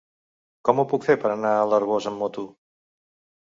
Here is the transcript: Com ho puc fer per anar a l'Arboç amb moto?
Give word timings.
Com 0.69 0.81
ho 0.81 0.85
puc 0.93 1.05
fer 1.11 1.17
per 1.25 1.31
anar 1.35 1.53
a 1.59 1.69
l'Arboç 1.75 2.11
amb 2.13 2.23
moto? 2.25 2.51